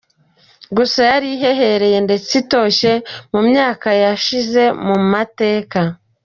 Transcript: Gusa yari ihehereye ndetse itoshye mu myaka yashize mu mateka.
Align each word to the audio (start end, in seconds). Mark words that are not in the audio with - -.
Gusa 0.75 0.99
yari 1.11 1.27
ihehereye 1.35 1.97
ndetse 2.07 2.29
itoshye 2.41 2.91
mu 3.31 3.39
myaka 3.49 3.87
yashize 4.03 4.63
mu 4.85 4.97
mateka. 5.11 5.79